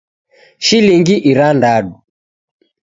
Shilingi 0.65 1.15
irandadu 1.31 1.93